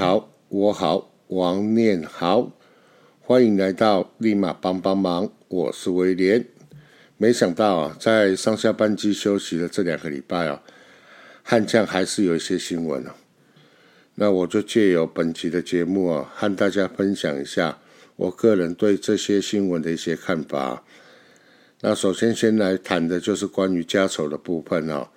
[0.00, 2.52] 好，我好，王念好，
[3.20, 6.46] 欢迎来到立马帮帮忙，我是威廉。
[7.18, 10.62] 没想到啊，在上下班机休息的这两个礼拜啊，
[11.42, 13.14] 悍将还是有一些新闻啊。
[14.14, 17.78] 那我就借由本期的节目啊，和大家分享一下
[18.16, 20.82] 我个人对这些新闻的一些看法。
[21.82, 25.08] 那首先先来谈的就是关于家丑的部分哦。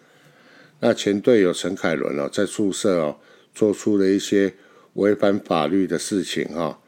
[0.81, 3.15] 那前队友陈凯伦哦，在宿舍哦，
[3.55, 4.53] 做出了一些
[4.93, 6.79] 违反法律的事情哈。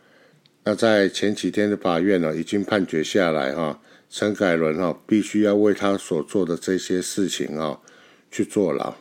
[0.64, 7.80] 那在前几天的法院呢，已经判决下来哈，陈凯伦哈必须要为他所做的这些事情啊
[8.32, 8.96] 去坐牢。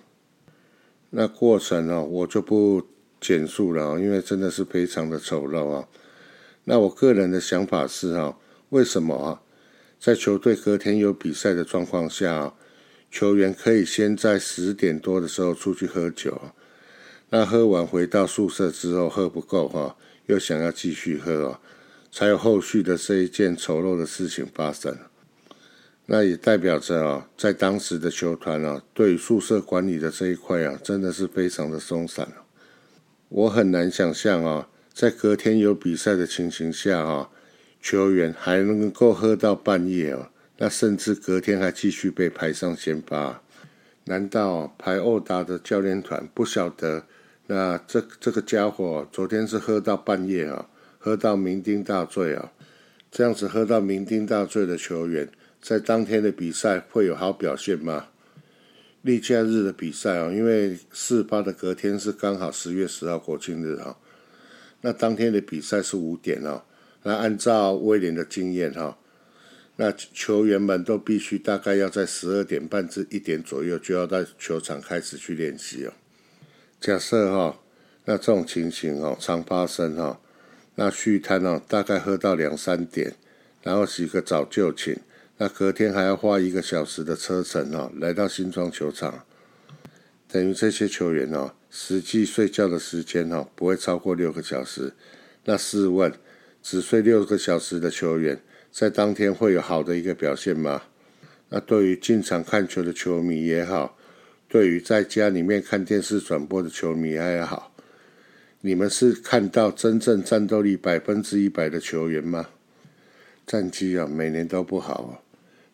[1.10, 2.86] 那过程呢，我就不
[3.20, 5.88] 简述了因为真的是非常的丑陋啊。
[6.64, 8.38] 那我个人的想法是哈，
[8.70, 9.40] 为什么啊？
[9.98, 12.54] 在球队隔天有比赛的状况下，
[13.10, 16.38] 球员可以先在十点多的时候出去喝酒，
[17.36, 19.96] 那喝完回到宿舍之后喝不够哈，
[20.26, 21.60] 又想要继续喝啊，
[22.12, 24.96] 才有后续的这一件丑陋的事情发生。
[26.06, 32.28] 那也代表着啊，在当时的球团啊，对宿舍管理的这一块啊，真的是非常的松散
[33.30, 37.30] 我很难想象啊，在隔天有比赛的情形下啊。
[37.82, 43.42] 球员还能够喝到半夜哦，那甚至隔天还继续被排上先发，
[44.04, 47.06] 难道排欧达的教练团不晓得？
[47.46, 52.52] 那这这个家伙昨天是喝到半夜啊，喝到酩酊大醉啊，
[53.10, 55.28] 这样子喝到酩酊大醉的球员，
[55.60, 58.06] 在当天的比赛会有好表现吗？
[59.02, 63.98] 例假日的比赛啊，因为事发的隔天是刚好十月十号国庆日啊，
[64.80, 66.64] 那当天的比赛是五点啊。
[67.02, 68.96] 那按照威廉的经验哈，
[69.76, 75.92] 那球员们都必须大概要在十二点半至一点左右就要到球场开始去练习哦。
[76.84, 77.58] 假设哈，
[78.04, 80.20] 那这种情形哦常发生哈，
[80.74, 83.14] 那续摊哦大概喝到两三点，
[83.62, 85.00] 然后洗个澡就寝，
[85.38, 89.24] 那隔天还要花一个小时的车程哦来到新庄球场，
[90.28, 94.92] 等于这些球员哦实际睡觉的时间哦不会超过六个小时，
[95.46, 96.12] 那试问？
[96.62, 100.82] 只睡六个小时的球员，在当天会有好的一个表现吗？
[101.48, 103.96] 那对于进场看球的球迷也好，
[104.54, 107.74] 对于在家里面看电视转播的球迷还好，
[108.60, 112.50] 你们是看到真正战斗力百分之一百的球员吗？
[113.44, 115.12] 战绩啊，每年都不好啊，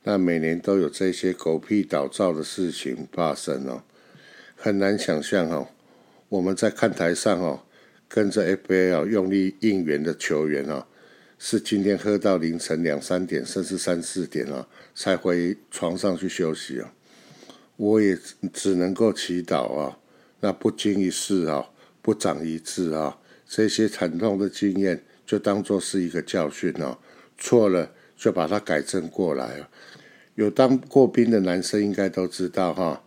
[0.05, 3.83] 那每年都有这些狗屁倒灶的事情发生哦，
[4.57, 5.69] 很难想象哦，
[6.31, 7.61] 我们在看台上哦。
[8.09, 10.87] 跟着 FL 用力应援的球员啊，
[11.39, 16.95] 是今天喝到凌晨两三点，甚至三四点啊，才回床上去休息啊。
[17.81, 18.15] 我也
[18.53, 19.97] 只能够祈祷啊，
[20.41, 21.71] 那不经一事啊，
[22.03, 23.17] 不长一智啊，
[23.49, 26.99] 这些惨痛的经验就当做是一个教训啊，
[27.39, 29.67] 错了就把它改正过来。
[30.35, 33.03] 有当过兵的男生应该都知道哈，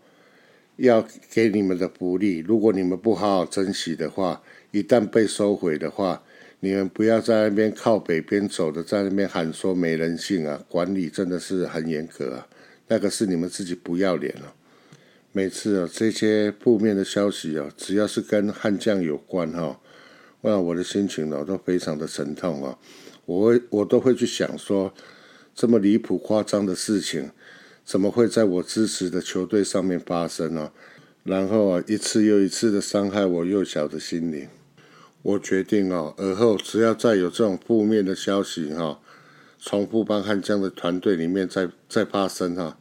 [0.78, 4.42] 要给你们的福利，如果你们不好好珍惜的话。
[4.72, 6.24] 一旦被收回的话，
[6.62, 10.60] 你们不要在那边靠北边走的，在那边喊说没人性啊！
[10.68, 12.48] 管理真的是很严格啊，
[12.88, 14.52] 那个是你们自己不要脸了。
[15.36, 19.80] 每次啊，这些负面的消息啊，只要是跟悍将有关哈，
[20.42, 22.78] 那我的心情呢都非常的沉痛啊。
[23.26, 24.94] 我会我都会去想说，
[25.56, 27.32] 这么离谱夸张的事情，
[27.84, 30.72] 怎么会在我支持的球队上面发生呢？
[31.24, 34.48] 然后啊，一次又一次的伤害我幼小的心灵。
[35.24, 39.00] 我决定哦，而后只要再有这种负面的消息哈，
[39.58, 42.78] 从富邦悍将的团队里面再再发生哈，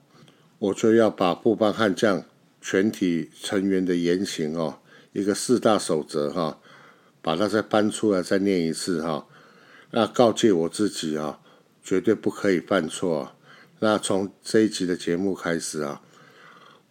[0.59, 2.23] 我就要把富邦悍将
[2.62, 4.79] 全体成员的言行哦，
[5.12, 6.61] 一个四大守则哈，
[7.20, 9.26] 把它再搬出来再念一次哈，
[9.91, 11.41] 那告诫我自己啊，
[11.82, 13.35] 绝对不可以犯错。
[13.81, 16.00] 那从这一集的节目开始啊，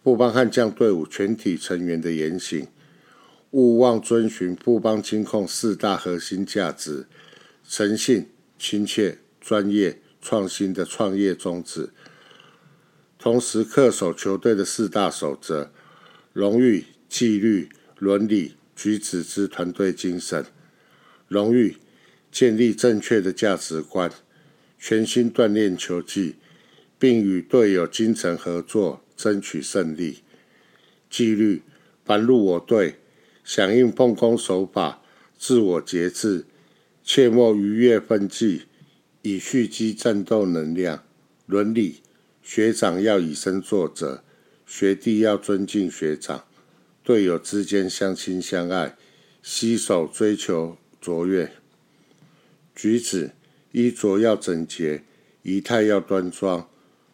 [0.04, 2.68] 富邦悍将队伍全体成员的言行。
[3.52, 7.06] 勿忘遵循富邦金控四大核心价值：
[7.68, 11.90] 诚信、亲切、专业、创新的创业宗旨。
[13.22, 15.70] 同时恪守球队的四大守则：
[16.32, 20.44] 荣誉、纪律、伦理、举止之团队精神。
[21.28, 21.76] 荣誉，
[22.32, 24.10] 建立正确的价值观，
[24.76, 26.34] 全心锻炼球技，
[26.98, 30.24] 并与队友精诚合作，争取胜利。
[31.08, 31.62] 纪律，
[32.04, 32.96] 凡入我队。
[33.44, 35.00] 响应奉公守法，
[35.38, 36.46] 自我节制，
[37.04, 38.62] 切莫逾越分际，
[39.22, 41.04] 以蓄积战斗能量。
[41.46, 42.01] 伦理，
[42.54, 44.22] 学长要以身作则，
[44.66, 46.44] 学弟要尊敬学长，
[47.02, 48.94] 队友之间相亲相爱，
[49.42, 51.50] 携手追求卓越。
[52.74, 53.30] 举止
[53.70, 55.02] 衣着要整洁，
[55.40, 56.68] 仪态要端庄，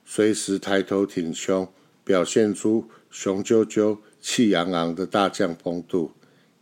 [0.04, 6.10] 随时抬头挺胸，表现出雄赳赳、气昂昂的大将风度。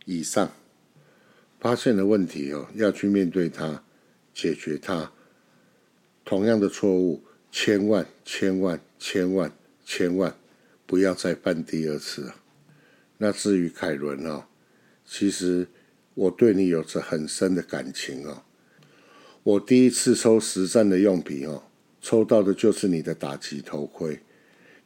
[0.05, 0.51] 以上
[1.59, 3.83] 发现的问题哦，要去面对它，
[4.35, 5.11] 解决它。
[6.23, 7.23] 同样的错误，
[7.59, 9.51] 千万千万千万
[9.83, 10.35] 千万
[10.85, 12.35] 不要再犯第二次啊！
[13.17, 14.43] 那至于凯伦哦，
[15.03, 15.67] 其实
[16.13, 18.43] 我对你有着很深的感情哦。
[19.41, 21.63] 我第一次抽实战的用品哦，
[21.99, 24.19] 抽到的就是你的打击头盔。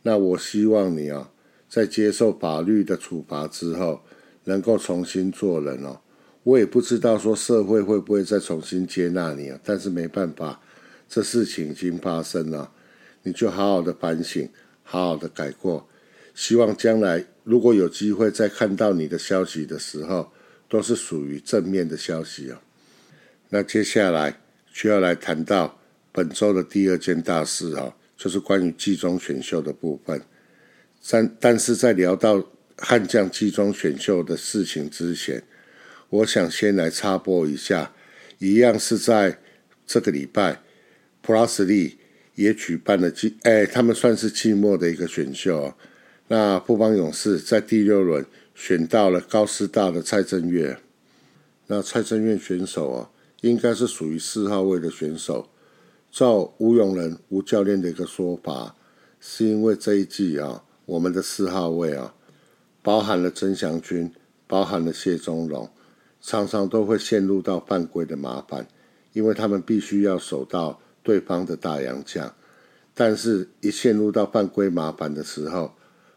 [0.04, 1.30] 那我希望你啊，
[1.68, 4.02] 在接受法律的处罚之后，
[4.46, 6.00] 能够重新做人哦。
[6.44, 10.62] 我也不知道说社会会不会再重新接纳你啊，但是没办法。
[11.14, 12.72] 这事情已经发生了，
[13.24, 14.48] 你就好好的反省，
[14.82, 15.86] 好好的改过。
[16.34, 20.32] 希望将来如果有机会再看到你的消息的时候，
[20.70, 22.62] 都是属于正面的消息啊。
[23.50, 24.40] 那接下来
[24.72, 25.78] 需要来谈到
[26.14, 30.22] 本周的第二件大事啊，就是关于季中选秀的部分。
[31.10, 32.42] 但但是在聊到
[32.78, 35.44] 悍将季中选秀的事情之前，
[36.08, 37.92] 我想先来插播一下，
[38.40, 39.40] 一样是在
[39.86, 40.62] 这个礼拜。
[41.22, 41.98] 普拉斯利
[42.36, 45.74] 也举办了季，哎，他们算是季末的一个选秀。
[46.28, 48.26] 那布邦勇士在第六轮
[48.56, 50.80] 选到了高师大的蔡正月。
[51.68, 53.10] 那蔡正月选手啊，
[53.42, 55.50] 应该是属于四号位的选手。
[56.10, 58.76] 照吴永仁吴教练的一个说法，
[59.20, 62.16] 是因为这一季啊，我们的四号位啊，
[62.82, 64.12] 包含了曾祥军，
[64.48, 65.70] 包含了谢宗荣，
[66.20, 68.68] 常常都会陷入到犯规的麻烦，
[69.14, 70.82] 因为他们必须要守到。
[71.04, 72.34] 对方的大洋将，
[72.94, 75.74] 但是一陷入到犯规麻烦的时候，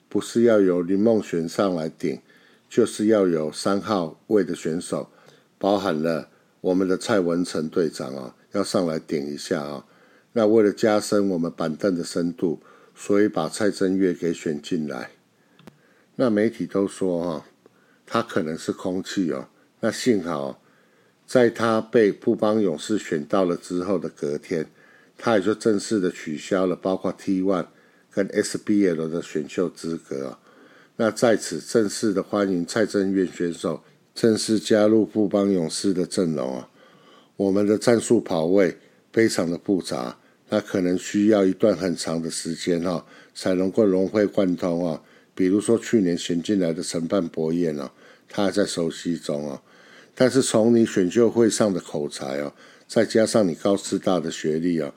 [0.08, 2.20] 不是要由林梦璇上来顶，
[2.68, 5.10] 就是要有三号位的选手，
[5.58, 6.28] 包含了
[6.60, 9.86] 我们的蔡文成队长啊，要上来顶一下啊。
[10.32, 12.60] 那为了加深我们板凳的深度，
[12.94, 15.10] 所以把蔡正月给选进来。
[16.16, 17.46] 那媒体都说哈，
[18.04, 19.48] 他可能是空气哦。
[19.80, 20.60] 那幸好。
[21.26, 24.66] 在他被富邦勇士选到了之后的隔天，
[25.16, 27.66] 他也就正式的取消了包括 T1
[28.10, 30.38] 跟 SBL 的选秀资格。
[30.96, 33.82] 那在此正式的欢迎蔡正元选手
[34.14, 36.68] 正式加入富邦勇士的阵容啊！
[37.36, 38.76] 我们的战术跑位
[39.12, 40.16] 非常的复杂，
[40.50, 43.04] 那可能需要一段很长的时间哈，
[43.34, 45.02] 才能够融会贯通啊。
[45.34, 47.90] 比如说去年选进来的承办博彦啊，
[48.28, 49.60] 他还在熟悉中啊。
[50.14, 52.52] 但是从你选秀会上的口才哦，
[52.86, 54.94] 再加上你高师大的学历哦，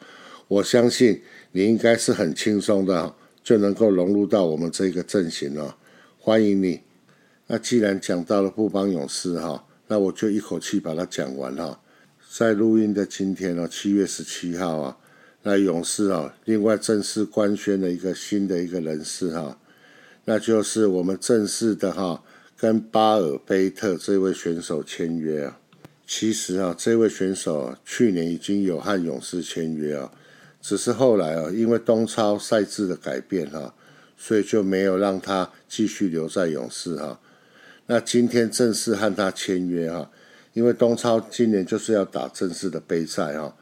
[0.47, 1.21] 我相信
[1.53, 5.73] 你应该是很轻松的就能够融入到我们这个阵型哦。
[6.19, 6.81] 欢迎你。
[7.47, 11.81] 那既然讲到了富邦勇士哈，那我就一口气把它讲完哈。
[12.29, 14.97] 在录音的今天哦，七月十七号啊，
[15.43, 19.57] 那勇士啊，另外正式官宣了一个新的一个人事哈，
[20.25, 22.21] 那就是我们正式的哈。
[22.59, 25.59] 跟巴尔贝特这位选手签约啊，
[26.07, 30.11] 其实啊，这位选手去年已经有和勇士签约啊，
[30.59, 33.76] 只是后来啊，因为东超赛制的改变哈，
[34.18, 37.19] 所以就没有让他继续留在勇士哈。
[37.85, 40.09] 那今天正式和他签约哈，
[40.54, 43.56] 因为东超今年就是要打正式的杯赛哈，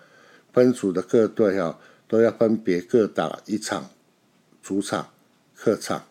[0.53, 3.89] 分组的各队哈都要分别各打一场
[4.63, 5.11] 主场、
[5.53, 6.07] 客场，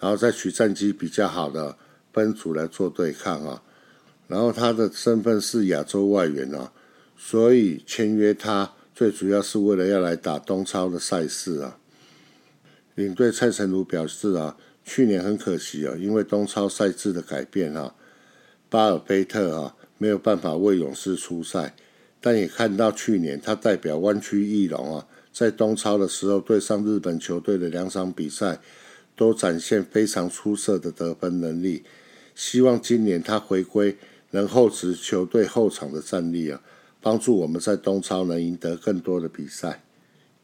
[0.00, 1.76] 然后再取战绩比较好的。
[2.16, 3.62] 分组来做对抗啊，
[4.26, 6.72] 然后他的身份是亚洲外援啊，
[7.14, 11.76] 所以签约他最主要是为了要来打东超的赛事啊。
[12.94, 17.94] 领队蔡成儒表示啊，去年很可惜啊，因为东超赛制的改变啊，
[18.70, 21.76] 巴尔贝特啊没有办法为勇士出赛，
[22.22, 28.58] 但也看到去年他代表湾区翼龙啊，在东超的时候对上日本球队的两场比赛，
[29.14, 31.84] 都展现非常出色的得分能力。
[32.36, 33.96] 希望今年他回归，
[34.32, 36.60] 能厚植球队后场的战力啊，
[37.00, 39.82] 帮助我们在东超能赢得更多的比赛。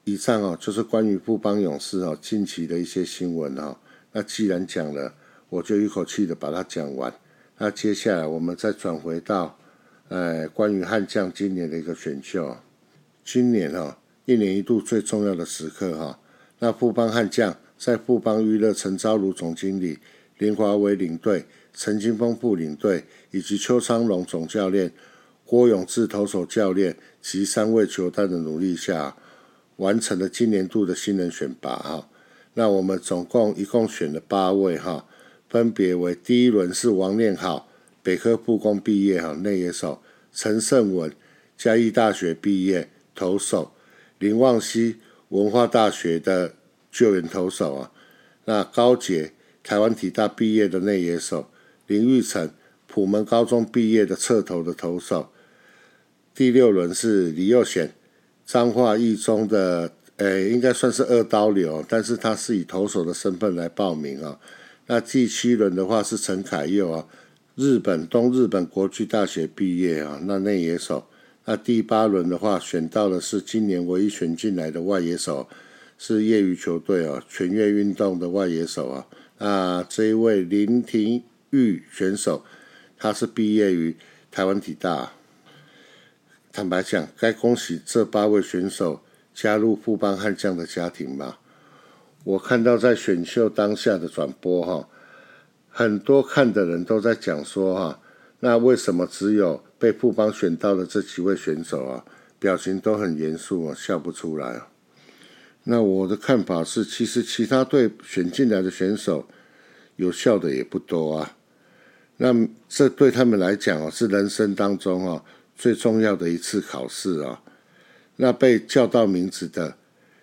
[0.05, 3.77] 以上啊，就是关于富邦勇士啊近期的一些新闻啊。
[4.13, 5.15] 那既然讲了，
[5.51, 7.13] 我就一口气的把它讲完。
[7.59, 9.59] 那接下来我们再转回到，
[10.09, 12.57] 呃，关于悍将今年的一个选秀。
[13.23, 16.19] 今年啊，一年一度最重要的时刻哈。
[16.59, 19.99] 那富邦悍将在富邦娱乐陈昭如总经理，
[20.39, 21.45] 林华为领队。
[21.75, 24.93] 陈金峰副领队以及邱昌龙总教练、
[25.45, 29.17] 郭永志投手教练及三位球探的努力下，
[29.77, 32.09] 完成了今年度的新人选拔哈。
[32.55, 35.07] 那我们总共一共选了八位哈，
[35.49, 37.69] 分别为第一轮是王念好、
[38.03, 40.03] 北科复工毕业哈内野手
[40.33, 41.11] 陈胜文，
[41.57, 43.73] 嘉义大学毕业投手
[44.19, 44.97] 林旺熙，
[45.31, 46.55] 文化大学的
[46.91, 47.91] 救援投手啊。
[48.45, 51.49] 那高杰台湾体大毕业的内野手
[51.93, 52.51] 林玉成，
[52.87, 55.29] 普门高中毕业的侧投的投手。
[56.35, 57.93] 第六轮是李佑贤，
[58.47, 64.41] 彰化一中的，诶，应该算是二刀流，但是他是以投手的身份来报名啊。
[64.87, 67.07] 那第七轮的话是陈凯佑啊，
[67.57, 71.07] 日本东日本国际大学毕业啊，那内野手。
[71.45, 75.47] 那第八轮的话选到的是今年唯一选进来的外野手，
[75.99, 79.07] 是业余球队哦，全越运动的外野手啊。
[79.39, 82.45] 那这一位林庭玉选手，
[82.97, 83.95] 他是毕业于
[84.31, 85.13] 台湾体大。
[86.51, 89.03] 坦白讲，该恭喜这八位选手
[89.35, 91.39] 加入富邦悍将的家庭吧？
[92.25, 94.89] 我看到在选秀当下的转播哈，
[95.69, 98.01] 很多看的人都在讲说哈，
[98.41, 102.05] 那为什么只有被富邦选到的这几位选手啊，
[102.39, 104.69] 表情都很严肃啊，笑不出来啊？
[105.65, 109.29] 那我的看法是，其实其他队选进来的选手
[109.97, 111.37] 有笑的也不多啊。
[112.17, 115.25] 那这对他们来讲哦，是人生当中哦。
[115.55, 117.41] 最重要的一次考试啊，
[118.17, 119.77] 那被叫到名字的，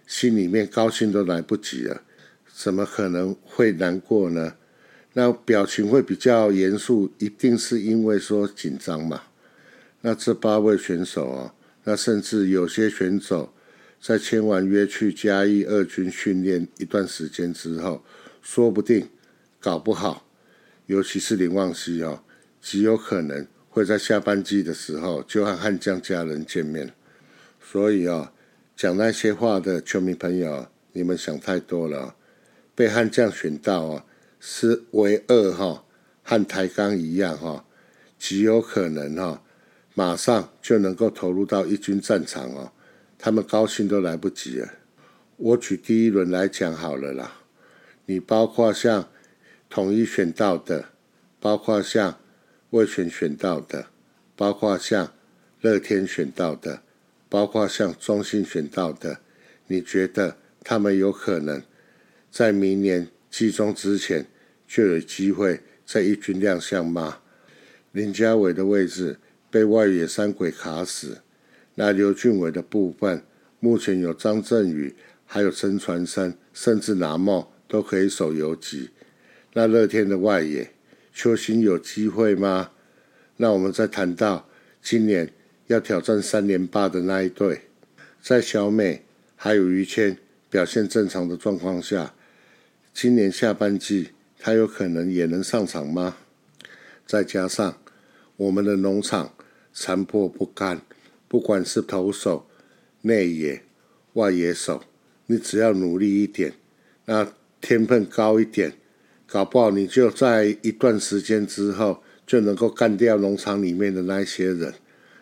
[0.05, 2.01] 心里面高兴都来不及了，
[2.53, 4.55] 怎么可能会难过呢？
[5.13, 9.21] 那表情会比较严肃，一定是因为说紧张嘛。
[10.01, 11.53] 那这八位选手哦，
[11.85, 13.53] 那甚至有些选手
[14.01, 18.03] 在签完约去嘉义二军训练一段时间之后，
[18.41, 19.07] 说不定
[19.59, 20.28] 搞不好，
[20.89, 22.23] 尤其是林旺熙哦，
[22.59, 23.45] 极有可能。
[23.71, 26.91] 会在下班季的时候就和悍将家人见面，
[27.61, 28.33] 所以啊，
[28.75, 32.15] 讲那些话的球迷朋友，你们想太多了。
[32.73, 34.05] 被悍将选到啊，
[34.39, 35.85] 是唯二哈，
[36.23, 37.63] 和台钢一样哈，
[38.17, 39.43] 极有可能哈，
[39.93, 42.71] 马上就能够投入到一军战场哦。
[43.19, 44.67] 他们高兴都来不及了。
[45.37, 47.31] 我举第一轮来讲好了啦，
[48.07, 49.07] 你包括像
[49.69, 50.89] 统一选到的，
[51.39, 52.17] 包括像。
[52.71, 53.87] 未选选到的，
[54.35, 55.11] 包括像
[55.61, 56.83] 乐天选到的，
[57.27, 59.21] 包括像中信选到的，
[59.65, 61.63] 你觉得他们有可能
[62.29, 64.23] 在明年季中之前
[64.67, 67.21] 就有机会在一军亮相吗？
[67.91, 69.17] 林家伟的位置
[69.49, 71.23] 被外野三鬼卡死，
[71.73, 73.23] 那刘俊伟的部分
[73.59, 74.95] 目前有张振宇，
[75.25, 78.91] 还有陈传生，甚至拿梦都可以守游击。
[79.53, 80.71] 那乐天的外野。
[81.11, 82.71] 球星有机会吗？
[83.37, 84.47] 那我们再谈到
[84.81, 85.33] 今年
[85.67, 87.63] 要挑战三连霸的那一队，
[88.21, 89.03] 在小美
[89.35, 90.17] 还有于谦
[90.49, 92.13] 表现正常的状况下，
[92.93, 96.15] 今年下半季他有可能也能上场吗？
[97.05, 97.77] 再加上
[98.37, 99.33] 我们的农场
[99.73, 100.81] 残破不堪，
[101.27, 102.47] 不管是投手、
[103.01, 103.63] 内野、
[104.13, 104.83] 外野手，
[105.25, 106.53] 你只要努力一点，
[107.05, 108.73] 那天分高一点。
[109.31, 114.73] 搞不好你就在一段时间之后就能够干掉农场里面的那一些人，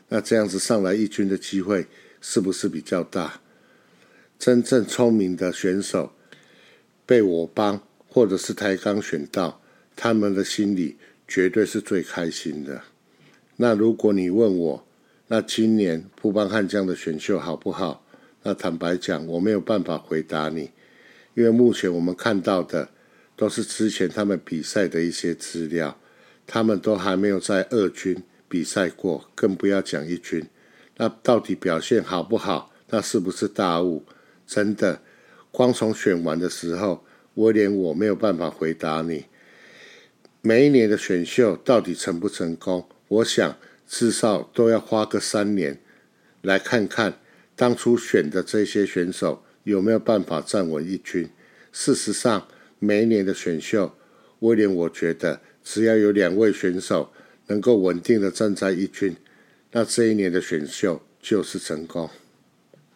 [0.07, 1.85] 那这样子上来一军的机会
[2.21, 3.41] 是不是比较大？
[4.39, 6.13] 真正聪明的选手
[7.05, 9.61] 被我帮或者是台钢选到，
[9.95, 10.95] 他们的心里
[11.27, 12.81] 绝对是最开心的。
[13.57, 14.87] 那如果你问我，
[15.27, 18.05] 那今年富邦悍将的选秀好不好？
[18.43, 20.71] 那坦白讲，我没有办法回答你，
[21.33, 22.87] 因为目前我们看到的。
[23.37, 25.99] 都是之前他们比赛的一些资料，
[26.47, 30.43] 他们都还没有在二军比赛过，更不要讲一军。
[30.97, 32.73] 那到底表现好不好？
[32.89, 34.03] 那是不是大雾？
[34.47, 35.03] 真的，
[35.51, 39.25] 光从选完的时候，我连我没有办法回答你。
[40.41, 42.89] 每一年的选秀到底成不成功？
[43.07, 43.55] 我想
[43.87, 45.79] 至少都要花个三年
[46.41, 47.19] 来看看
[47.55, 51.29] 当初选的这些选手有没有办法站稳一军。
[51.71, 52.47] 事实上。
[52.79, 53.95] 每一年的选秀，
[54.39, 57.11] 威廉，我觉得只要有两位选手
[57.47, 59.15] 能够稳定的站在一军，
[59.71, 62.09] 那这一年的选秀就是成功。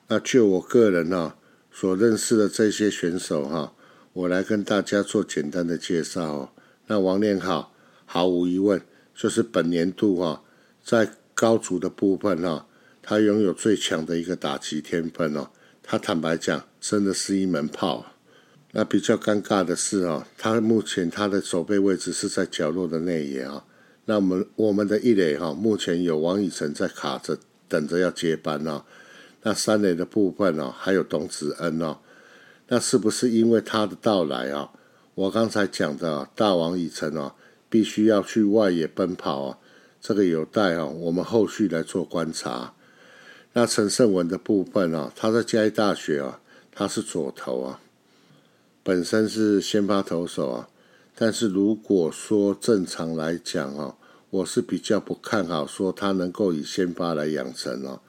[0.08, 1.36] 那就我个人呢
[1.72, 3.74] 所认识的这些选手哈，
[4.14, 6.50] 我来跟大家做简单的介绍哦。
[6.88, 7.74] 那王念好，
[8.06, 8.82] 毫无疑问
[9.16, 10.44] 就是本年度哈
[10.84, 12.68] 在高足的部分哈，
[13.02, 15.50] 他拥有最强的一个打击天分哦。
[15.82, 18.11] 他坦白讲，真的是一门炮。
[18.74, 23.66] 那比较尴尬的是哦，他目前他的守备位置是在角落的内野啊。
[24.06, 27.38] 那我们我们的一垒哈，目前有王以诚在卡着，
[27.68, 28.84] 等着要接班哦。
[29.44, 31.98] 那三垒的部分哦，还有董子恩哦。
[32.68, 34.72] 那是不是因为他的到来啊？
[35.14, 37.36] 我刚才讲的大王以诚哦，
[37.70, 39.58] 必须要去外野奔跑啊，
[40.00, 42.74] 这个有待啊我们后续来做观察。
[43.54, 46.40] 那陈胜文的部分啊，他在嘉义大学啊，
[46.72, 47.82] 他是左投啊，
[48.84, 50.70] 本身是先发投手啊，
[51.16, 53.96] 但是如果说正常来讲啊，
[54.32, 58.02] 我是比较不看好说他能够以先发来养成哦，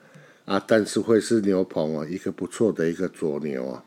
[0.46, 3.84] 啊，但是会是牛棚啊一个不错的一个左牛啊。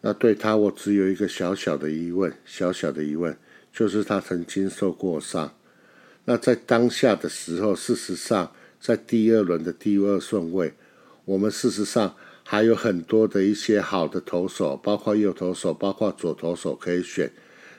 [0.00, 3.36] 那对他，我只有一个小小的疑问，小小的疑问，
[3.72, 5.52] 就是他曾经受过伤。
[6.24, 10.74] 那在当下的时候，事实上，在第二轮的第二顺位，
[11.24, 12.14] 我们事实上
[12.48, 17.32] 还有很多的一些好的投手，包括右投手，包括左投手可以选。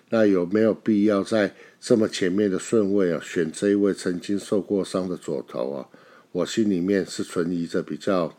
[0.09, 5.87] 那有没有必要在这么前面的顺位啊，选这一位曾经受过伤的左投啊？
[6.33, 8.37] 我心里面是存疑着比较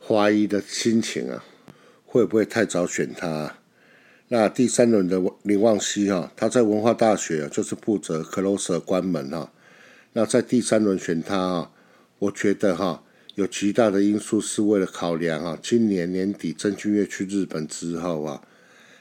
[0.00, 1.44] 怀疑的心情啊。
[2.04, 3.58] 会不会太早选他？
[4.28, 9.52] 那第三轮的林旺熙哈，他在文化大学就是负责 closer 关门哈。
[10.12, 11.70] 那在第三轮选他啊，
[12.20, 13.02] 我觉得哈，
[13.36, 18.42] 有极大的因素是为了考量啊，今年年底曾俊岳去日本之后啊，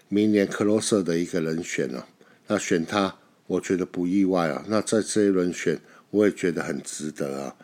[0.09, 2.05] 明年克罗瑟的一个人选啊。
[2.47, 3.15] 那选他，
[3.47, 4.65] 我觉得不意外啊。
[4.67, 7.55] 那在这一轮选，我也觉得很值得啊。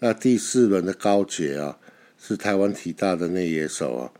[0.00, 1.78] 那第四轮的高杰啊，
[2.18, 4.12] 是台湾体大的内野手啊。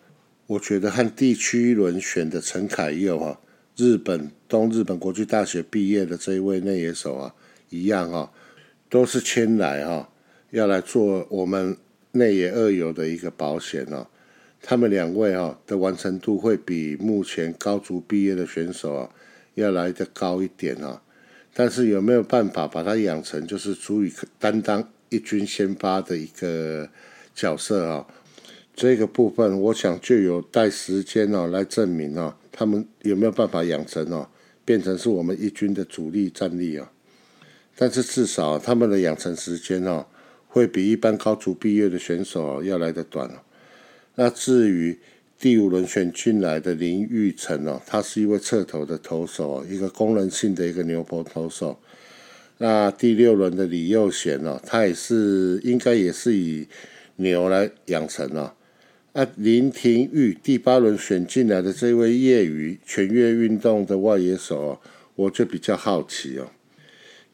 [0.46, 3.38] 我觉得和地区轮选的陈凯佑啊，
[3.76, 7.34] 日本东日本国际大学毕业的这一位内野手啊，
[7.68, 8.32] 一样哈，
[8.88, 10.08] 都是迁来哈，
[10.54, 11.76] 要来做我们
[12.12, 14.06] 内野二游的一个保险哦。
[14.62, 19.10] 他们两位哈的完成度会比目前高足毕业的选手啊
[19.54, 21.02] 要来的高一点啊。
[21.52, 26.88] 但是有没有办法把他养成就是足以担当一军先发的一个
[27.34, 28.06] 角色啊？
[28.76, 34.28] 这个部分，我想就有待时间哦来证明哦，他们有没有办法养成哦，
[34.64, 36.92] 变成是我们一军的主力战力啊。
[37.76, 40.06] 但是至少他们的养成时间哦，
[40.54, 43.28] 会比一般高足毕业的选手要来的短。
[44.14, 44.96] 那至于
[45.36, 51.80] 第五轮选进来的林玉成哦，他是一位侧投的投手，一个功能性的一个牛棚投手。
[52.58, 56.68] 那第六轮的李佑贤哦，他也是应该也是以
[57.16, 58.52] 牛来养成哦。
[59.12, 64.80] 啊，林廷玉第八轮选进来的这位业余全越运动的外野手，
[65.16, 66.46] 我就比较好奇哦。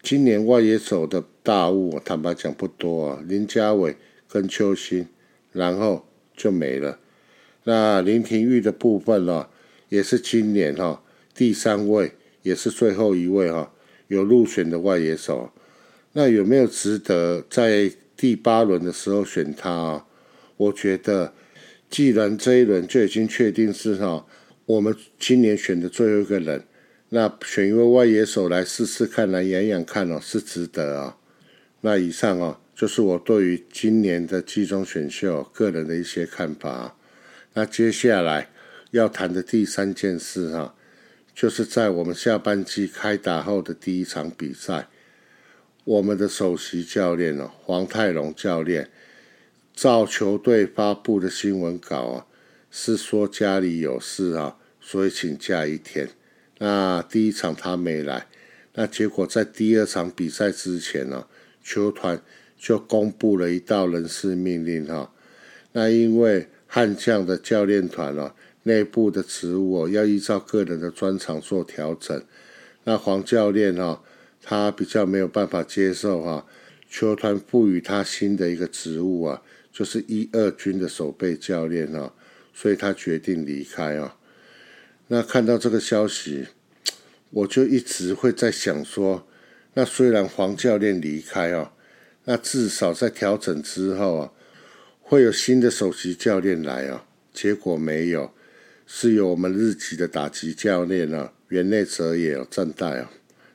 [0.02, 3.96] 今年外野手的大物，坦白讲不多啊，林家伟
[4.28, 5.06] 跟邱兴，
[5.52, 6.98] 然后就没了。
[7.64, 9.48] 那林廷玉的部分呢，
[9.88, 11.02] 也是今年哈
[11.34, 13.72] 第三位，也是最后一位哈
[14.08, 15.50] 有入选的外野手。
[16.12, 20.06] 那有没有值得在第八轮的时候选他啊？
[20.56, 21.32] 我觉得。
[21.90, 24.24] 既然这一轮就已经确定是哈，
[24.64, 26.62] 我们今年选的最后一个人，
[27.12, 31.16] 那选一位外野手来试试看，来养养看哦，是值得啊。
[31.80, 36.96] 那以上哦，就是我对于今年的季中选秀个人的一些看法。
[37.54, 38.50] 那接下来
[38.92, 40.74] 要谈的第三件事哈，
[41.34, 44.88] 就是在我们下半季开打后的第一场比赛，
[45.84, 48.88] 我们的首席教练哦，黄泰龙教练。
[49.74, 52.26] 照球队发布的新闻稿啊，
[52.70, 56.08] 是说家里有事啊，所以请假一天。
[56.62, 58.26] 那第一场他没来，
[58.74, 61.26] 那结果在第二场比赛之前呢，
[61.64, 62.20] 球团
[62.58, 65.10] 就公布了一道人事命令哈。
[65.72, 72.22] 那因为悍将的教练团啊，内部的职务要依照个人的专长做调整。
[72.84, 74.02] 那黄教练哈，
[74.42, 76.46] 他比较没有办法接受哈，
[76.90, 79.42] 球团赋予他新的一个职务啊。
[79.72, 82.12] 就是一二军的守备教练啊，
[82.52, 84.16] 所以他决定离开啊。
[85.12, 86.46] 那看到这个消息，
[87.30, 89.26] 我就一直会在想说，
[89.74, 91.72] 那虽然黄教练离开啊，
[92.26, 94.32] 那至少在调整之后啊，
[95.00, 97.06] 会有新的首席教练来啊。
[97.32, 98.32] 结果没有，
[98.86, 103.10] 是由我们日籍的打击教练啊，原内哲也有站代啊。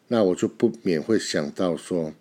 [0.10, 2.14] 那我就不免会想到说，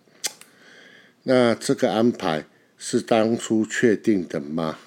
[1.24, 2.46] 那这个安排。
[2.76, 4.78] 是当初确定的吗？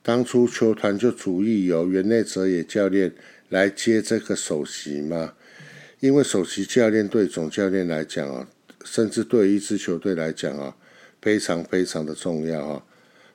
[0.00, 3.12] 当初球团就主意由原内哲也教练
[3.52, 5.34] 来接这个首席吗？
[6.00, 8.48] 因为首席教练对总教练来讲啊，
[8.82, 10.74] 甚至对一支球队来讲啊，
[11.20, 12.82] 非常非常的重要啊。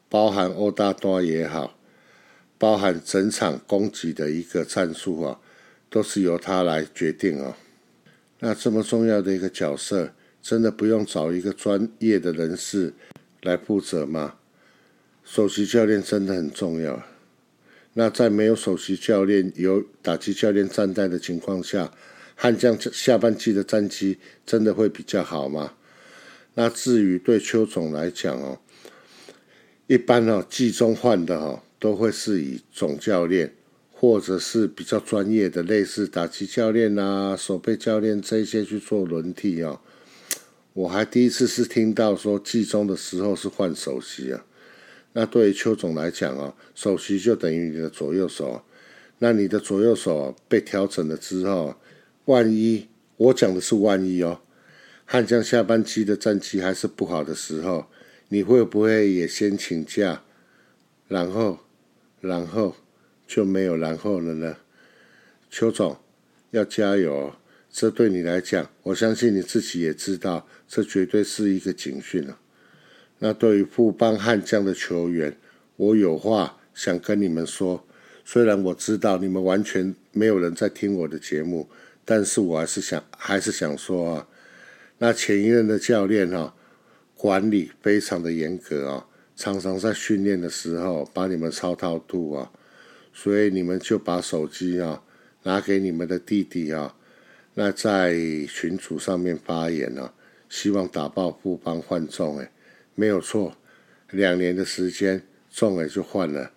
[0.10, 1.78] 包含欧大多也好，
[2.58, 5.40] 包含整场攻击的一个战术啊，
[5.88, 7.56] 都是由他来决定啊。
[8.40, 12.92] 那这么重要的一个角色，真的不用找一个专业的人士？
[13.44, 14.38] 来负责吗？
[15.24, 17.04] 首席教练真的很重要。
[18.00, 21.92] 那在没有首席教练、有打击教练站在的情况下，
[22.36, 25.74] 悍将下半季的战绩真的会比较好吗？
[26.54, 28.60] 那至于对邱总来讲哦，
[29.88, 33.56] 一般哦季中换的哦都会是以总教练
[33.92, 39.82] 或者是比较专业的类似打击教练啊、守备教练这些去做轮替哦。
[40.74, 44.46] 我还第一次是听到说季中的时候是换首席啊。
[45.20, 48.64] 那对于邱总来讲啊，首席就等于你的左右手。
[49.18, 51.76] 那你的左右手被调整了之后，
[52.26, 54.42] 万一我讲的是万一哦，
[55.06, 57.88] 汉江下半期的战绩还是不好的时候，
[58.30, 60.22] 你会不会也先请假，
[61.08, 61.62] 然后，
[62.22, 62.76] 然后
[63.26, 64.58] 就没有然后了呢？
[65.50, 65.98] 邱总
[66.52, 67.34] 要加油，
[67.72, 72.38] 这对你来讲，我相信你自己也知道，这绝对是一个警讯了。
[73.20, 75.36] 那对于富邦悍将的球员，
[75.76, 77.84] 我有话想跟你们说。
[78.30, 81.70] 虽然我知道你们完全没有人在听我的节目，
[82.04, 84.28] 但是我还是想，还是想说啊，
[84.98, 86.54] 那前一任的教练哈，
[87.16, 92.52] 管理非常的严格啊，常常在训练的时候把你们超套度啊，
[93.14, 95.02] 所以你们就把手机啊
[95.44, 96.94] 拿给你们的弟弟啊，
[97.54, 98.14] 那在
[98.50, 100.14] 群组上面发言啊，
[100.50, 102.52] 希望打爆富邦换中哎。
[103.00, 103.56] 没有错，
[104.10, 106.52] 两年的时间，中了就换了。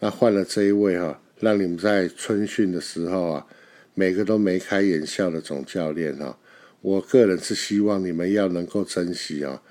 [0.00, 3.46] 那换了这一位哈，让你们在春训的时候啊，
[3.94, 6.38] 每个都眉开眼笑的总教练哈。
[6.82, 9.62] 我个人是希望你们要能够珍惜啊，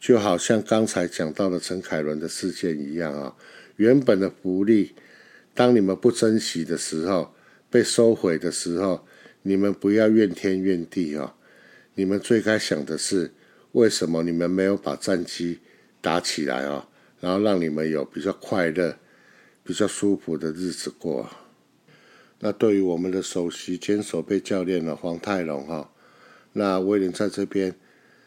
[0.00, 3.36] 就好像刚才讲到的陈凯伦的事件一样啊。
[3.76, 4.96] 原本的福利，
[5.54, 7.32] 当你们不珍惜的时候，
[7.70, 9.06] 被收回的时候，
[9.42, 11.36] 你们不要怨天怨地啊。
[11.94, 13.30] 你们最该想的是。
[13.74, 15.58] 为什么你们没有把战机
[16.00, 16.88] 打起来啊？
[17.18, 18.96] 然后让你们有比较快乐、
[19.64, 21.28] 比较舒服的日子过。
[22.38, 25.90] 那对于我们的首席兼守备教练呢，黄泰龙哈，
[26.52, 27.74] 那威廉在这边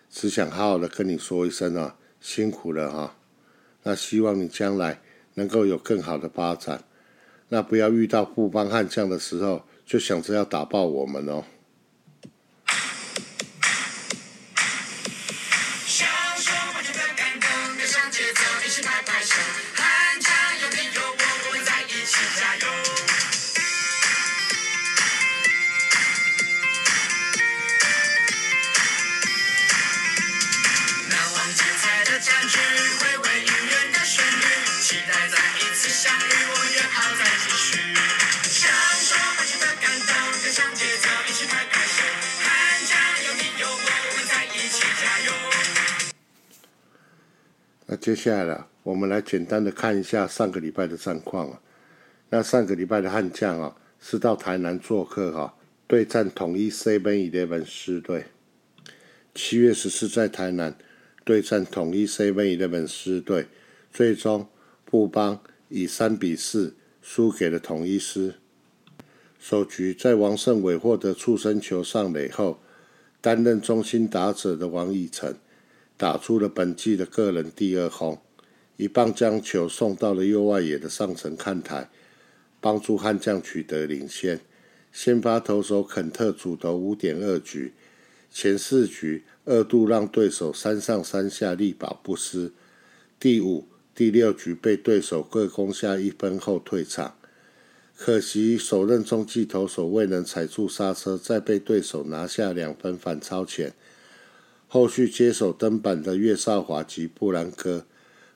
[0.10, 3.16] 只想好好的跟你说一声啊，辛苦了哈。
[3.84, 5.02] 那希望你将来
[5.36, 6.84] 能够有更好的发展。
[7.48, 11.46] 那不要遇到富邦悍将的时候，就想着要打爆我们哦。
[47.90, 51.60] 那接下来了，我们来简单的看一下上个礼拜的战况啊。
[52.30, 55.56] 那上个礼拜的悍将啊，是到台南做客哈，
[55.88, 58.26] 对战统一 Seven Eleven 师队。
[59.34, 60.78] 七月十四在台南
[61.24, 63.48] 对战统一 Seven Eleven 师队，
[63.94, 64.50] 最终
[64.84, 68.36] 布邦以三比四输给了统一狮。
[69.40, 72.60] 首局在王胜伟获得触身球上垒后，
[73.22, 75.36] 担任中心打者的王以诚。
[75.96, 78.22] 打出了本季的个人第二轰，
[78.76, 81.90] 一棒将球送到了右外野的上层看台，
[82.62, 84.40] 帮助悍将取得领先。
[84.92, 87.74] 先发投手肯特主投五点二局，
[88.30, 92.52] 前四局二度让对手三上三下力保不失。
[93.20, 97.18] 第五、第六局被对手各攻下一分后退场，
[97.98, 103.74] 可惜首任中继投手未能踩住刹车，再被对手拿下两分反超前。
[104.68, 107.88] 后续接手登板的岳少华及布兰哥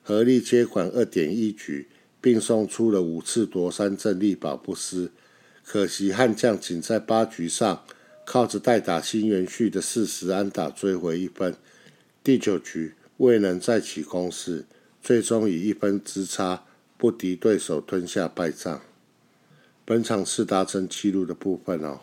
[0.01, 1.87] 合力接管二点一局，
[2.19, 5.11] 并送出了五次夺三阵力保不失。
[5.63, 7.83] 可惜悍将仅在八局上
[8.25, 11.55] 靠着代打新元旭的四十安打追回一分，
[12.23, 14.65] 第九局未能再起攻势，
[15.01, 16.63] 最终以一分之差
[16.97, 18.81] 不敌对手吞下败仗。
[19.83, 21.99] 本场次达成纪录的部分哦，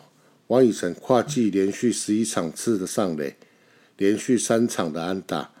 [0.47, 3.35] 王以诚跨季连续十一场次的上垒。
[3.97, 5.51] 连续三场的安打，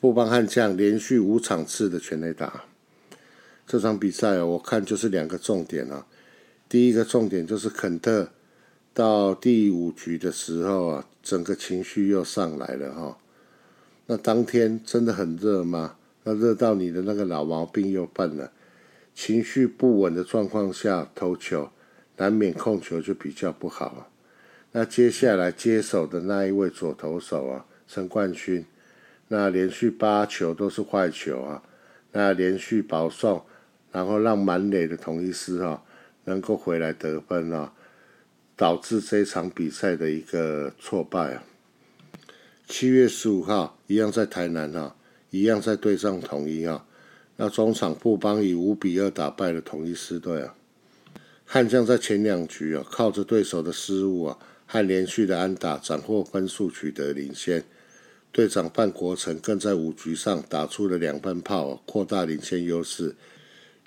[0.00, 2.64] 布邦悍将连续五场次的全垒打。
[3.64, 6.04] 这场比赛我看就是两个重点啊。
[6.68, 8.28] 第一个重点就是肯特
[8.92, 13.18] 到第五局的时候啊，整个情绪又上来了哈。
[14.06, 15.96] 那当天真的很热吗？
[16.28, 18.50] 那热到你的那个老毛病又犯了，
[19.14, 21.70] 情绪不稳的状况下投球，
[22.16, 24.08] 难免控球就比较不好啊。
[24.72, 27.64] 那接下来接手的那一位左投手啊。
[27.88, 28.64] 陈冠勋，
[29.28, 31.62] 那连续八球都是坏球啊！
[32.10, 33.44] 那连续保送，
[33.92, 35.84] 然后让满垒的同一师哈
[36.24, 37.72] 能够回来得分啊！
[38.56, 41.44] 导致这场比赛的一个挫败啊。
[42.66, 44.96] 七月十五号，一样在台南啊，
[45.40, 46.84] 一样在对上统一啊。
[47.36, 50.54] 那中场布邦以五比二打败了统一狮队啊。
[51.44, 57.62] 悍将在前两局啊，靠着对手的失误啊和连续的安打，斩获分数，取得领先。
[58.32, 63.14] 队长范国成更在五局上打出了两分炮，扩大领先优势。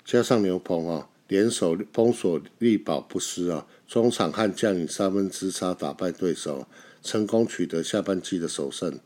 [0.04, 6.66] 加上牛棚啊，联手封锁力保不失啊，中场悍将以三分之差打败对手。
[7.02, 8.98] 成功取得下半季的首胜，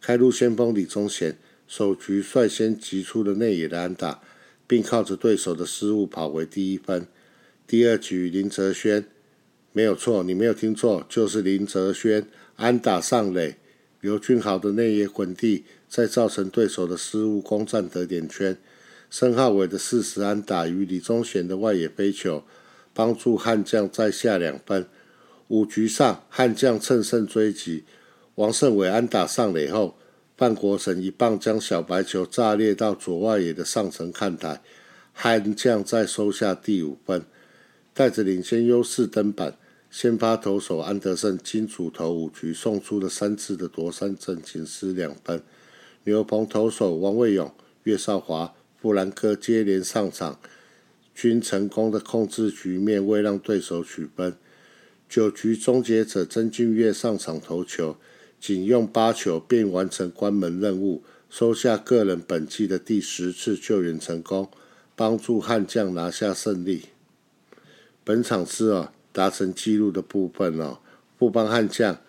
[0.00, 1.38] 开路先锋李宗贤
[1.70, 4.20] 首局率先击出了内野的安打，
[4.66, 7.06] 并靠着对手的失误跑回第一分。
[7.64, 9.06] 第二局林哲轩
[9.70, 13.54] 没有错，你没有听错，就是林哲轩安打上垒，
[14.00, 18.58] 刘俊豪的内野滚地，再造成对手的失误攻占得点圈。
[19.08, 22.42] 申浩伟的四十安打与李宗贤的外野飞球，
[22.92, 24.88] 帮助悍将再下两分。
[25.46, 27.84] 五局上，悍将乘胜追击，
[28.34, 29.99] 王胜伟安打上垒后，
[30.40, 34.62] 范国成一棒将小白球炸裂到左外野的上层看台，
[35.12, 37.26] 悍将再收下第五分，
[37.92, 39.58] 带着领先优势登板。
[39.90, 45.42] 先发投手安德森金主投五局送出了三次的夺三振，仅失两分。
[46.04, 50.40] 牛棚投手王卫勇、岳少华、布兰科接连上场，
[51.14, 54.34] 均成功的控制局面，未让对手取分。
[55.06, 57.98] 九局终结者曾俊岳上场投球，
[58.40, 64.50] 仅用八球便完成关门任务，收下个人本季的第十次救援成功，
[64.96, 66.86] 帮助悍将拿下胜利。
[68.02, 70.78] 本场是啊达成纪录的部分哦，
[71.18, 72.00] 布邦悍将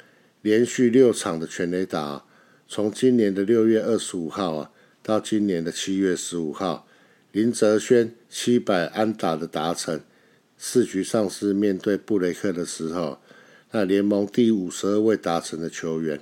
[0.42, 2.26] 连续六场的全垒打，
[2.68, 4.72] 从今年的六月二十五号啊
[5.04, 6.88] 到今年的七月十五号，
[7.34, 10.00] 林泽轩七百安打的达成。
[10.58, 13.20] 四局上是面对布雷克的时候，
[13.74, 16.22] 那联盟第五十二位达成的球员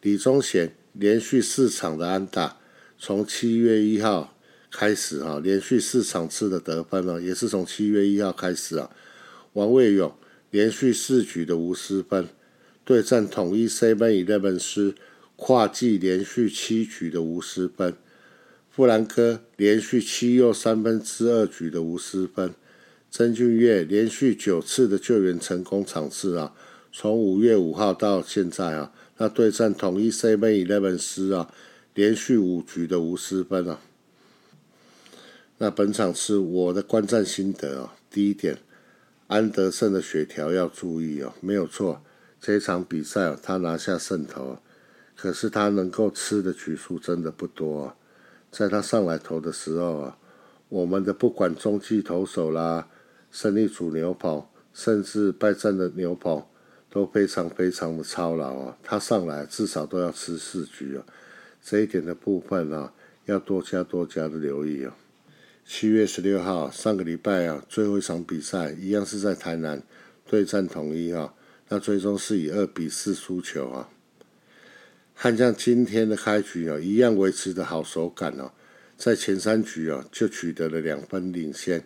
[0.00, 2.58] 李宗贤连续四场的安打，
[2.96, 4.36] 从七月一号
[4.70, 8.88] 开始哈，连续四场次的得分呢，也是从七月一号开始啊。
[9.54, 10.14] 王卫勇
[10.50, 12.28] 连续四局的无失分，
[12.84, 14.94] 对战统一 Seven Eleven 师
[15.34, 17.94] 跨季连续七局的无失分，
[18.70, 22.54] 富兰科连续七又三分之二局的无失分。
[23.10, 26.52] 曾俊岳连续九次的救援成功场次啊，
[26.96, 31.52] 从五月五号到现在啊，那对战统一 Seven Eleven 师啊，
[31.92, 33.80] 连续五局的无失分啊。
[35.58, 38.58] 那本场是我的观战心得啊，第一点，
[39.26, 42.00] 安德森的血条要注意哦，没有错，
[42.40, 44.58] 这场比赛他拿下胜投，
[45.16, 47.96] 可是他能够吃的局数真的不多啊，
[48.52, 50.16] 在他上来投的时候啊，
[50.68, 52.86] 我们的不管中继投手啦。
[53.32, 56.44] 胜利组牛棚，甚至败战的牛棚
[56.94, 58.78] 都非常非常的操劳啊！
[58.84, 61.04] 他上来至少都要吃四局啊，
[61.60, 62.92] 这一点的部分啊，
[63.24, 64.96] 要多加多加的留意啊。
[65.66, 69.82] 七月十六号，上个礼拜啊，最后一场比赛一样是在台南
[70.24, 71.34] 对战统一啊，
[71.68, 73.88] 那最终是以二比四输球啊。
[75.14, 78.52] 悍将今天的开局啊，一样维持的好手感哦，
[78.96, 81.84] 在前三局啊就取得了两分领先。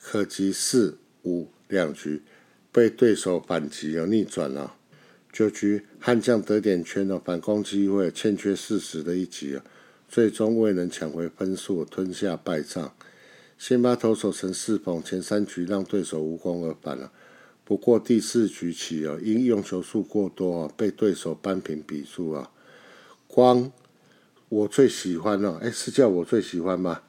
[0.00, 2.22] 可及四五两局，
[2.76, 4.74] 被对手反击而逆转了。
[5.32, 9.64] 九局悍将得点圈的反攻机会欠缺事实的一局啊，
[10.06, 12.94] 最终未能抢回分数，吞下败仗。
[13.56, 17.10] 先发投手陈世鹏前三局让对手无功而返了，
[17.64, 22.50] 不过第四局起啊，因用球数过多啊，被对手扳平比数啊。
[23.26, 23.72] 光
[24.50, 27.00] 我最喜欢了，哎，是叫我最喜欢吗？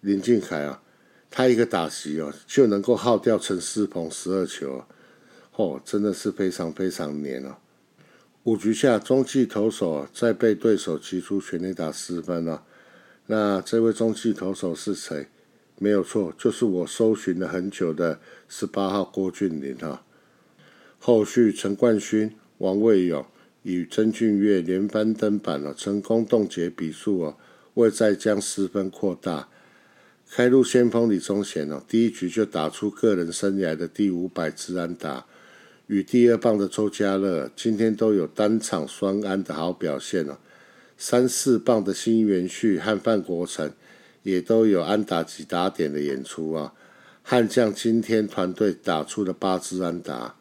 [0.00, 0.82] 林俊凯啊。
[1.30, 4.84] 他一个打席哦，就能够耗掉陈世鹏十二球，
[5.56, 7.56] 哦，真的是非常非常黏哦。
[8.42, 12.64] 五局下，中继投手再被对手击出全垒打失分了。
[13.26, 15.28] 那这位中继投手是谁？
[15.78, 20.04] 没有错，就是我搜寻了很久的十八号郭俊麟哈。
[20.98, 23.24] 后续陈冠勋、王卫勇
[23.62, 27.36] 与曾俊岳连番登板了，成功冻结比数哦，
[27.74, 29.48] 未再将失分扩大。
[30.30, 35.26] 开路先锋李宗贤哦，第一局就打出个人生涯的第五百支安打，
[35.86, 40.38] 与第二棒的周家乐今天都有单场双安的好表现哦。
[40.96, 43.72] 三四棒的新元旭和范国成
[44.22, 46.72] 也都有安打及打点的演出啊。
[47.22, 50.36] 悍将今天团队打出了八支安打，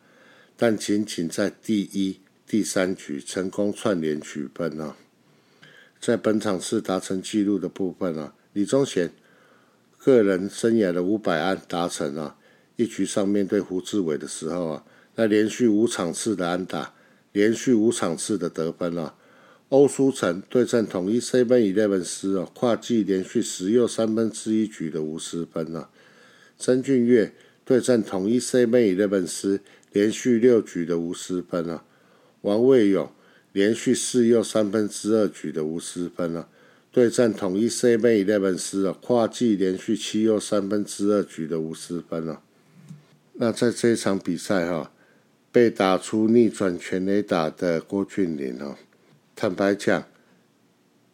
[0.58, 4.95] 但仅仅在第一、第三局成功串联取分啊。
[5.99, 9.12] 在本场次达成纪录的部分啊，李宗贤。
[9.97, 12.36] 个人生涯的五百安达成啊！
[12.75, 14.84] 一局上面对胡志伟的时候啊，
[15.15, 16.93] 那连续五场次的安打，
[17.32, 19.15] 连续五场次的得分啊。
[19.69, 25.89] 欧书成对阵统一 Seven Eleven 师哦，跨季连续十又三分之一局的无失分啊。
[26.60, 27.34] 曾俊岳
[27.65, 31.84] 对阵统一 Seven Eleven 师，连续六局的无失分啊。
[32.41, 33.12] 王卫勇
[33.52, 36.47] 连续四又三分之二局的无失分啊。
[36.91, 42.41] 对战统一 Seven Eleven 师啊，跨季连续七又三分之二局的无失分啊。
[43.34, 44.91] 那在这一场比赛哈，
[45.54, 48.76] 被打出逆转全垒打的郭俊麟哦，
[49.36, 50.04] 坦白讲，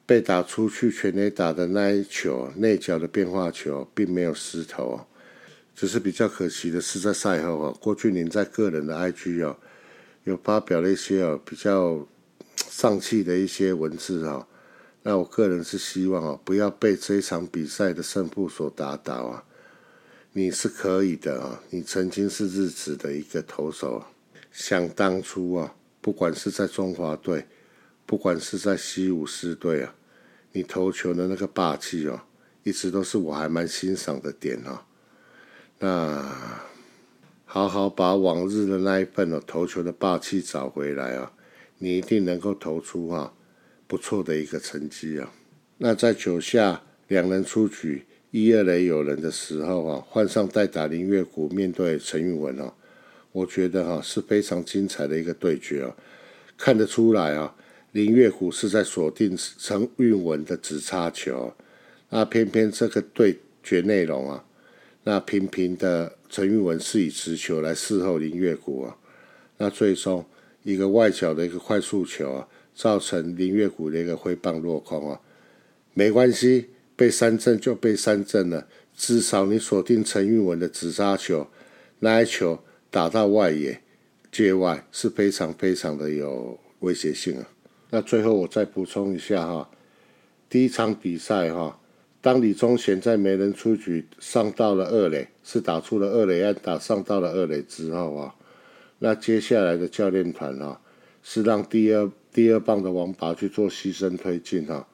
[0.05, 5.01] 被打出去全垒打的那一球内角的变化球并没有失投，
[5.75, 9.57] 只是比较可惜的是在赛后啊，郭俊麟在个人的 IG 哦，
[10.23, 12.07] 有发表了一些哦比较
[12.55, 14.47] 丧气的一些文字哦。
[15.03, 19.43] 那我个人是希望哦，不要被这一场比赛的胜负所打倒啊。
[20.31, 21.61] 你是可以的啊！
[21.71, 24.05] 你曾经是日职的一个投手，
[24.51, 27.45] 想当初啊，不管是在中华队，
[28.05, 29.95] 不管是在西武狮队啊，
[30.51, 32.21] 你投球的那个霸气哦，
[32.63, 34.85] 一直都是我还蛮欣赏的点啊。
[35.79, 36.35] 那
[37.45, 41.31] 好好把往日的那一份哦投球的霸气找回来啊，
[41.77, 43.33] 你一定能够投出啊
[43.87, 45.31] 不错的一个成绩啊。
[45.77, 48.05] 那在九下两人出局。
[48.31, 52.71] 一二垒有人的时候啊，换上代打林月谷面对陈玉文啊，
[53.31, 55.95] 我觉得哈是非常精彩的一个对决啊，
[56.57, 57.55] 看得出来啊，
[57.91, 61.53] 林月谷是在锁定陈玉文的直插球，
[62.09, 64.43] 那偏偏这个对决内容啊，
[65.03, 68.97] 那频频的陈玉文是以直球来伺候林月谷啊，
[69.57, 70.25] 那最终
[70.63, 75.19] 一个外角的一个快速球啊，造成林月谷的一个挥棒落空啊，
[75.93, 76.69] 没关系。
[76.99, 81.47] 被三振就被三振了，至少你锁定陈玉文的直杀球，
[81.99, 82.59] 那一球
[82.91, 83.81] 打到外野
[84.31, 87.47] 界外是非常非常的有威胁性啊。
[87.91, 89.69] 那最后我再补充一下哈，
[90.49, 91.79] 第一场比赛哈，
[92.21, 98.35] 当李宗贤在没人出局上到了二垒，是打出了二垒安打上到了二垒之后啊，
[98.99, 100.79] 那接下来的教练团啊，
[101.23, 104.87] 是让第二第二棒的王拔去做牺牲推进啊。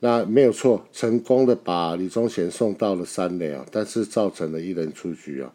[0.00, 5.52] 那没有错，成功的把李宗贤送到了三垒啊，但是造成了一人出局啊。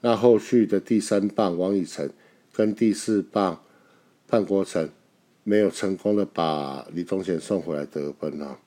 [0.00, 2.10] 那后续的第三棒王以诚
[2.52, 3.62] 跟第四棒
[4.26, 4.88] 范国成
[5.44, 8.58] 没有成功的把李宗贤送回来得分啊。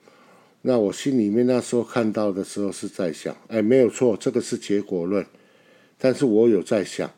[0.63, 5.25] 那我心里面那时候看到的时候是在想，哎，没有错，这个是结果论。
[5.97, 7.09] 但是我有在想，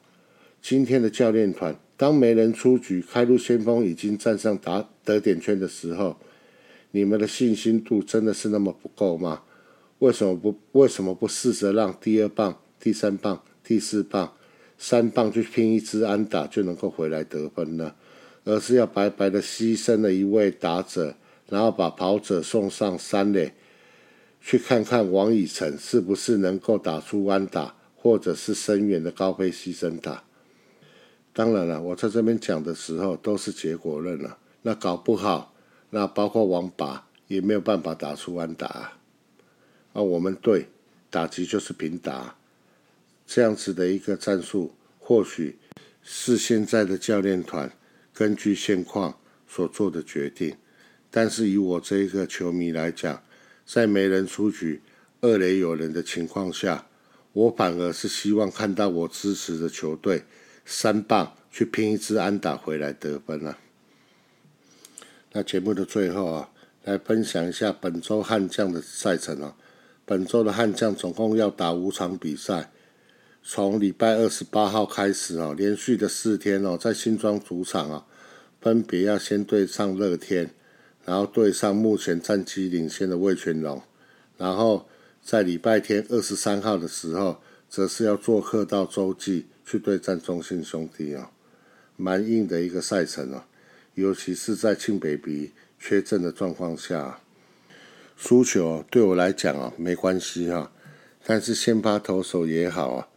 [0.61, 6.17] 今天的教练团当没人出局，开路先锋已经站上打得点圈的时候。
[6.91, 9.41] 你们的信心度真的是那么不够吗？
[9.97, 14.33] 为什么不为什么不试着让第二棒、第三棒、第四棒、
[14.77, 17.95] 三棒去拼一支安打就能够回来得分呢？
[18.45, 21.15] 而是要白白的牺牲了一位打者，
[21.47, 23.53] 然后把跑者送上三垒，
[24.41, 30.23] 去看看王以诚是不是能够打出安打，或者是深远的高飞牺牲打。
[31.31, 35.53] 当然了，我在这边讲的时候都是结果论了，那搞不好。
[35.89, 38.93] 那包括王拔也没有办法打出安打，
[39.93, 40.67] 啊，我们队
[41.09, 42.35] 打击就是平打，
[43.25, 45.57] 这样子的一个战术，或许
[46.01, 47.71] 是现在的教练团
[48.13, 50.55] 根据现况所做的决定。
[51.09, 53.23] 但是以我这一个球迷来讲，
[53.65, 54.81] 在没人出局、
[55.21, 56.87] 二垒有人的情况下，
[57.31, 60.23] 我反而是希望看到我支持的球队
[60.65, 63.57] 三棒去拼一支安打回来得分啊。
[65.31, 66.49] 那节目的最后啊，
[66.83, 69.55] 来分享一下本周悍将的赛程啊。
[70.05, 72.71] 本周的悍将总共要打五场比赛，
[73.45, 78.05] 从礼拜二十八号开始啊，连续的四天哦，在新庄主场啊，
[78.61, 80.49] 分别要先对上乐天，
[81.03, 83.83] 然后对上目前战绩领先的魏全龙，
[84.37, 84.87] 然后
[85.21, 91.27] 在礼拜天二十三号的时候，则是要做客到洲际去对战中信兄弟哦，
[91.97, 93.45] 蛮硬的一个赛程啊。
[93.95, 97.19] 尤其是在庆北鼻缺阵的状况下，
[98.15, 100.71] 输球对我来讲啊没关系哈，
[101.25, 103.07] 但是先发投手也好啊，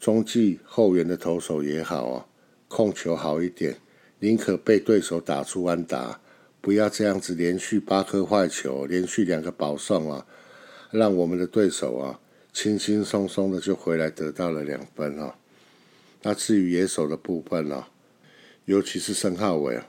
[0.00, 2.26] 中继后援的投手也好啊，
[2.68, 3.76] 控球好一点，
[4.20, 6.20] 宁可被对手打出安打，
[6.60, 10.26] 不要这样子连续八颗坏球，连续两个保送啊，
[10.90, 12.20] 让我们的对手啊
[12.52, 15.34] 轻轻松松的就回来得到了两分啊。
[16.22, 17.86] 那至于野手的部分呢，
[18.64, 19.88] 尤其是申浩伟啊。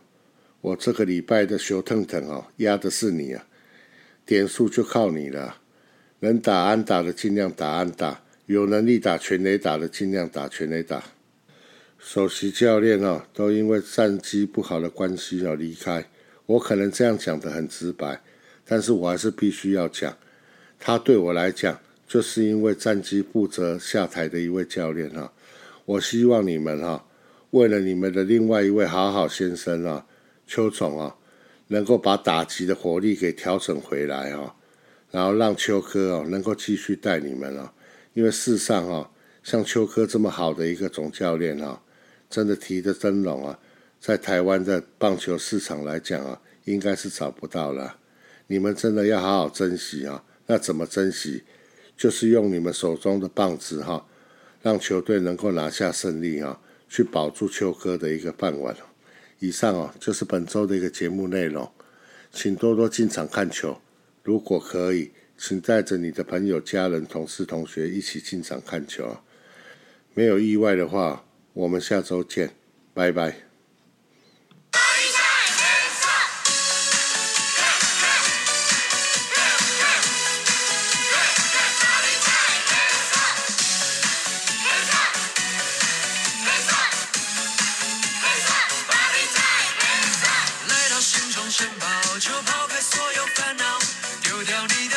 [0.61, 3.45] 我这个礼拜的球腾腾哦，压的是你啊，
[4.25, 5.57] 点数就靠你了。
[6.19, 11.03] 能打安打的尽量打安打，有能力打全垒打的尽量打全垒打。
[11.99, 16.03] 首席教练啊，都因为战绩不好的关系要离开。
[16.47, 18.23] 我可能这样讲的很直白，
[18.65, 20.17] 但是我还是必须要讲，
[20.79, 25.31] 他对我来讲，就是因为战绩不择下台的一位教练啊。
[25.85, 27.05] 我希望你们哈，
[27.51, 30.07] 为了你们的另外一位好好先生啊，
[30.47, 31.15] 邱总啊，
[31.67, 34.55] 能够把打击的火力给调整回来啊，
[35.11, 37.71] 然后让邱科哦能够继续带你们啊。
[38.13, 39.09] 因为世上啊，
[39.43, 41.81] 像邱科这么好的一个总教练啊。
[42.29, 43.59] 真的提的真拢啊，
[43.99, 47.97] 在台湾的棒球市场来讲啊，应该是找不到了。
[48.45, 50.23] 你们真的要好好珍惜啊！
[50.45, 51.43] 那怎么珍惜？
[51.97, 54.05] 就是用你们手中的棒子哈，
[54.61, 58.75] 让球队能够拿下胜利啊，去保住秋哥的一个饭碗。
[59.39, 61.71] 以上啊，就是本周的一个节目内容，
[62.31, 63.81] 请多多进场看球。
[64.21, 69.17] 如果可以，请带着你的朋友、家人、同事、同学一起进场看球。
[70.13, 71.23] 没有意外的话。
[71.53, 72.55] 我们下周见，
[72.93, 73.49] 拜拜。
[74.71, 74.87] 跟
[94.39, 94.88] 上音乐的节奏，一起为